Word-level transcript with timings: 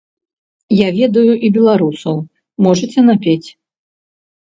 Я 0.75 0.87
ведаю 0.99 1.33
і 1.35 1.47
беларусаў, 1.59 2.17
можаце 2.69 2.99
напець? 3.15 3.49